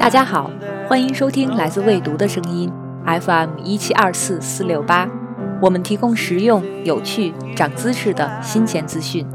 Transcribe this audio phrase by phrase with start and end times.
[0.00, 0.50] 大家好，
[0.88, 2.72] 欢迎收听来自未读的声音
[3.04, 5.06] FM 一七二四四六八，
[5.60, 9.26] 我们提供实用、有趣、长知识的新鲜资讯。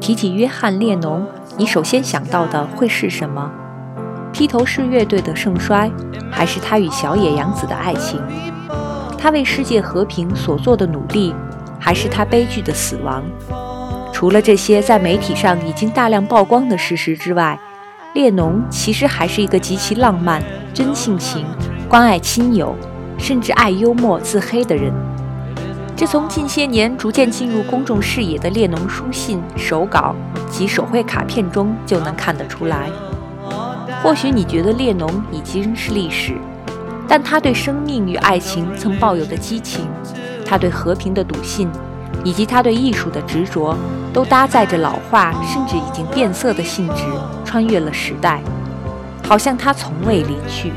[0.00, 1.24] 提起约翰列侬，
[1.56, 3.52] 你首先想到的会是什么？
[4.32, 5.88] 披头士乐队的盛衰，
[6.32, 8.20] 还是他与小野洋子的爱情？
[9.24, 11.34] 他为世界和平所做的努力，
[11.80, 13.24] 还是他悲剧的死亡？
[14.12, 17.58] 除了这些在媒体上已经大量曝光的事实之外，
[18.12, 20.42] 列侬其实还是一个极其浪漫、
[20.74, 21.46] 真性情、
[21.88, 22.76] 关爱亲友，
[23.16, 24.92] 甚至爱幽默自黑的人。
[25.96, 30.14] 这从近些年逐渐进入公众视野的列侬书信、手稿
[30.50, 32.90] 及手绘卡片中就能看得出来。
[34.02, 36.36] 或许你觉得列侬已经是历史。
[37.08, 39.86] 但他对生命与爱情曾抱有的激情，
[40.44, 41.68] 他对和平的笃信，
[42.24, 43.76] 以及他对艺术的执着，
[44.12, 47.04] 都搭载着老化甚至已经变色的性质，
[47.44, 48.40] 穿越了时代，
[49.26, 50.72] 好像他从未离去。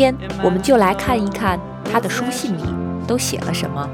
[0.00, 1.60] 天我们就来看一看
[1.92, 2.62] 他的书信里
[3.06, 3.86] 都写了什么。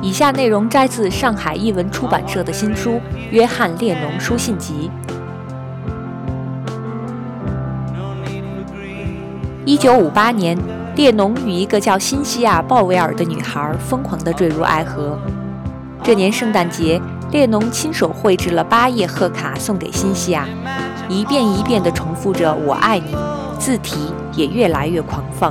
[0.00, 2.92] 以下内容摘自上海译文出版社的新书
[3.30, 4.88] 《约翰列侬书信集》。
[9.64, 10.56] 一九五八年，
[10.94, 15.18] 列侬与一个叫辛西亚·鲍威尔的女孩疯狂地坠入爱河。
[16.04, 17.00] 这年圣诞节，
[17.32, 20.46] 列侬亲手绘制了八页贺卡送给辛西亚，
[21.08, 23.16] 一遍一遍地重复着“我爱你”。
[23.64, 25.50] 字体也越来越狂放。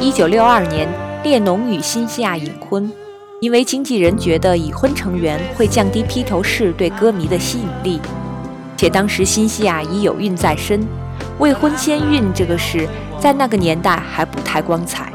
[0.00, 0.88] 一九六二年，
[1.22, 2.90] 列侬与辛西亚隐婚，
[3.42, 8.00] 因为经纪人觉得已婚成员会降低披头士对歌迷的吸引力，
[8.74, 10.82] 且当时辛西亚已有孕在身，
[11.38, 12.88] 未婚先孕这个事
[13.20, 15.12] 在那个年代还不太光彩。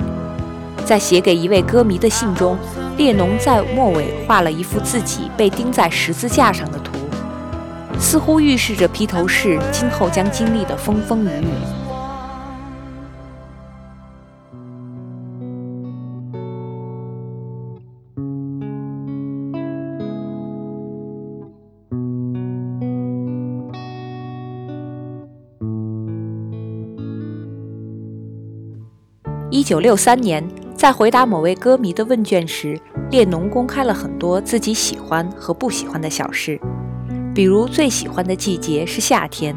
[0.85, 2.55] 在写给一位歌迷的信中，
[2.97, 6.90] 列侬在末尾画了一幅自己被钉在十字架上的图。
[8.01, 11.47] 似乎预示着披头士今后将经历的风风雨雨。
[29.49, 30.43] 一九六三年，
[30.75, 32.77] 在回答某位歌迷的问卷时，
[33.11, 36.59] 列侬公开了很多自己喜欢和不喜欢的小事。
[37.33, 39.55] 比如最喜欢的季节是夏天，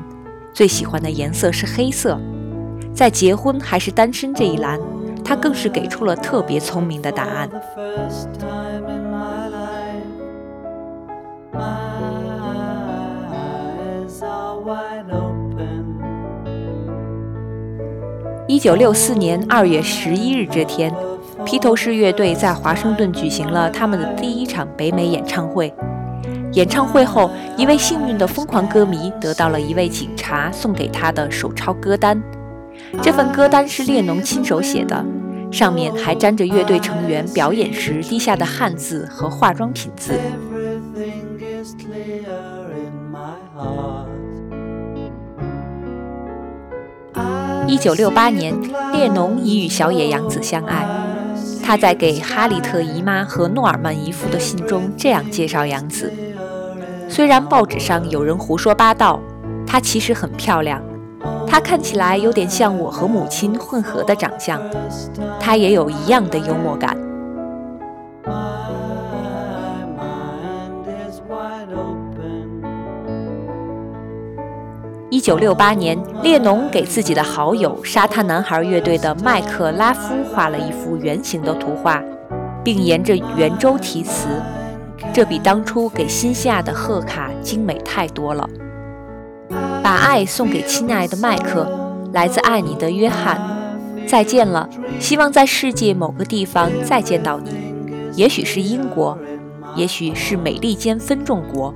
[0.53, 2.19] 最喜欢的颜色是黑色。
[2.95, 4.79] 在结婚还是单身这一栏，
[5.25, 7.51] 他更是给出了特别聪明的答案。
[18.47, 20.95] 一九六四年二月十一日这天，
[21.45, 25.75] 披头士乐队在华盛顿举行了他们的第一场北美演唱会。
[26.55, 32.21] 演唱会后，一位幸运的疯狂歌迷得到了一位警察送给他的手抄歌单。
[33.03, 35.05] 这份歌单是列侬亲手写的，
[35.51, 40.15] 上面还沾着乐队成员表演时滴下的汗渍和化妆品字。
[47.67, 48.55] 一九六八年，
[48.93, 50.87] 列侬已与小野洋子相爱。
[51.65, 56.13] 他在给哈里特姨妈和诺尔曼姨父的信中这样介绍洋子。
[57.15, 59.21] 虽然报纸上有人胡说八道，
[59.65, 60.83] 她其实很漂亮。
[61.47, 64.61] 她看起来有点像我和母亲混合的长相。
[65.39, 66.97] 她也有一样的幽默感。
[75.09, 82.03] 一九六八年，列侬给自己的好友沙滩男孩乐队的麦克拉夫画了一幅圆形的图画，
[82.65, 84.27] 并沿着圆周题词。
[85.15, 88.51] 这比当初给新西亚的贺卡精美太多了。
[89.81, 91.71] 把爱送给亲爱的麦克，
[92.13, 93.41] 来自爱你的约翰。
[94.09, 94.69] 再见了，
[94.99, 97.53] 希望在世界某个地方再见到你。
[98.17, 99.17] 也许是英国，
[99.77, 101.73] 也许是美利坚分众国。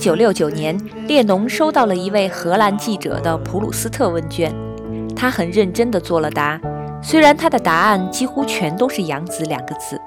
[0.00, 0.74] 九六九年，
[1.06, 4.50] 列侬收到了一位荷兰记者的普鲁斯特问卷，
[5.14, 6.58] 他很认真地作了答，
[7.02, 10.00] 虽然他的答案几乎全都是“养子”两个字。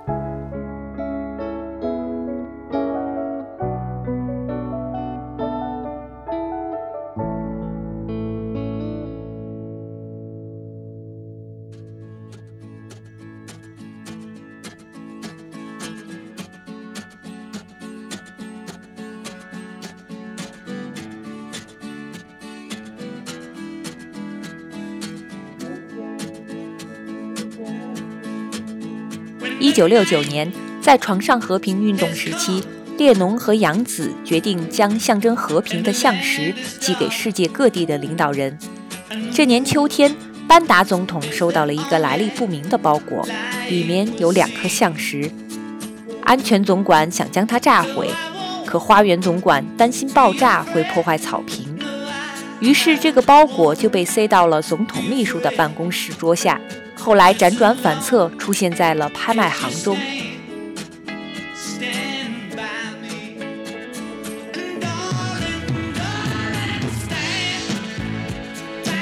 [29.63, 30.51] 一九六九年，
[30.81, 32.62] 在床上和平运动时期，
[32.98, 38.60] 列侬和杨子决定将象征和平的象石寄给世界各地的领导人。
[39.33, 40.13] 这年秋天，
[40.50, 43.25] 班达总统收到了一个来历不明的包裹，
[43.69, 45.31] 里面有两颗象石。
[46.24, 48.09] 安全总管想将它炸毁，
[48.66, 51.80] 可花园总管担心爆炸会破坏草坪，
[52.59, 56.59] 于是这个包裹就被塞到了总统秘书的办公室桌下。
[57.04, 59.98] 后来辗转反侧，出现在了拍卖行中。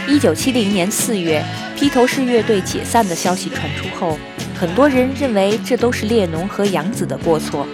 [0.07, 1.43] 一九七零年四月，
[1.75, 4.17] 披头士乐队解散的消息传出后，
[4.59, 7.67] 很多人认为这都是列侬和杨子的过错。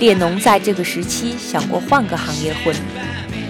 [0.00, 2.74] 列侬在这个时期想过换个行业混，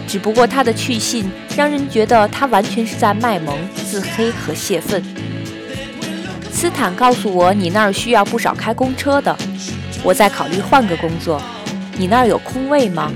[0.07, 5.03] 只不过他的去信让人觉得他完全是在卖萌、自黑和泄愤。
[6.55, 9.37] 斯坦告诉我，你那儿需要不少开公车的。
[10.05, 11.43] 我在考虑换个工作。
[11.99, 13.13] 你那儿有空位吗？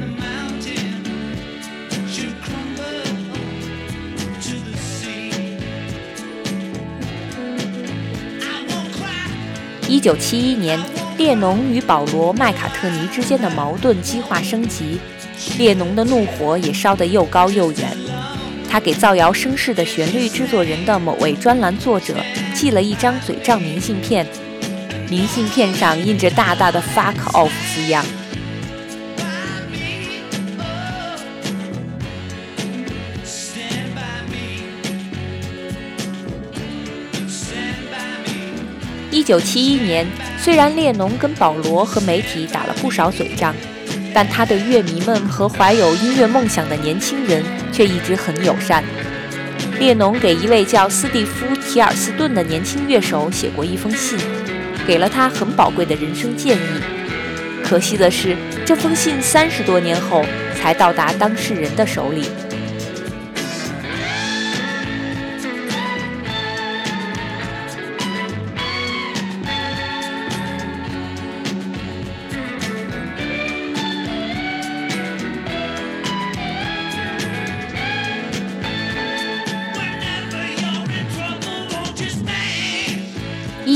[9.86, 10.78] 一九七一年，
[11.16, 14.98] 列侬与保罗·麦卡特尼之间的矛盾激化升级，
[15.56, 17.96] 列侬的怒火也烧得又高又远。
[18.68, 22.16] 他给造谣生事的旋律制作人的某位专栏作者。
[22.58, 24.26] 寄了一张嘴账明信片，
[25.08, 28.04] 明信片上印着大大的 “fuck off” 字样。
[39.12, 40.04] 一九七一年，
[40.36, 43.54] 虽然列侬跟保罗和媒体打了不少嘴仗，
[44.12, 48.82] 但他对乐迷们和怀有音乐梦想的年轻人却一直很友善。
[49.78, 54.18] 列侬给一位叫斯蒂夫·提尔斯顿的年轻乐手写过一封信，
[54.86, 56.60] 给了他很宝贵的人生建议。
[57.62, 58.36] 可惜的是，
[58.66, 60.24] 这封信三十多年后
[60.56, 62.24] 才到达当事人的手里。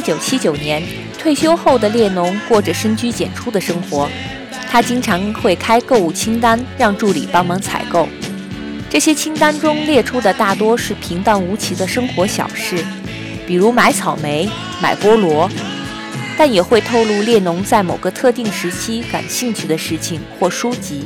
[0.02, 0.82] 九七九年
[1.19, 4.08] 退休后的列侬过着深居简出的生活，
[4.69, 8.08] 他经常会开购物清单，让助理帮忙采购。
[8.90, 12.85] 这些清单中列出的大多是平淡无奇的生活小事，
[13.47, 14.49] 比如买草莓、
[14.82, 15.49] 买菠萝，
[16.37, 21.04] 但也会透露列侬在某个特定时期感兴趣的事情或书籍。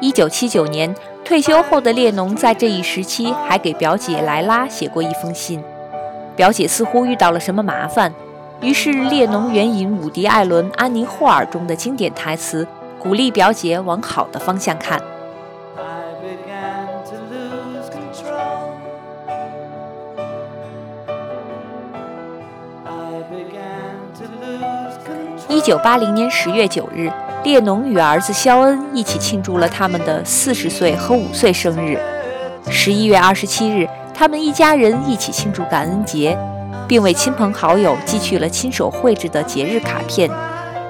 [0.00, 5.62] 一九七九年退休后的列侬，在这一时期还给表姐莱拉写过一封信。
[6.36, 8.12] 表姐似乎遇到了什么麻烦，
[8.60, 12.64] 于是列侬援引伍迪·艾伦《安妮·霍尔》中的经典台词，
[13.00, 15.00] 鼓励表姐往好的方向看。
[25.48, 27.10] 一九八零年十月九日。
[27.44, 31.98] 列侬与儿子肖恩一起庆祝了他们的四十岁和五岁生日。
[32.68, 36.36] 十一月二十七日，他们一家人一起庆祝感恩节，
[36.86, 40.28] 并为亲朋好友寄去了亲手绘制的节日卡片，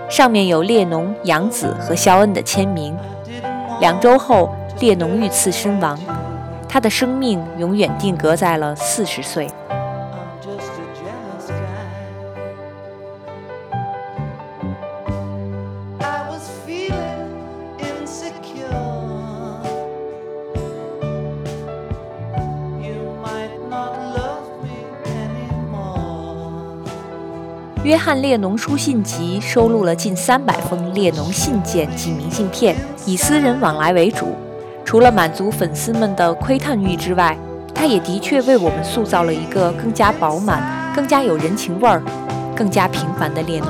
[0.09, 2.97] 上面有列侬、杨子和肖恩的签名。
[3.81, 4.51] 两周后，
[4.81, 5.97] 列侬遇刺身亡，
[6.69, 9.49] 他的生命永远定格在了四十岁。
[27.85, 34.35] 约翰列侬书信集收录了近三百封列侬信件及明信片，以私人往来为主。
[34.85, 37.39] 除了满足粉丝们的窥探欲之外，
[37.73, 42.03] 它也的确为我们塑造了一个更加饱满、更加有人情味儿、
[42.55, 43.69] 更加平凡的列侬。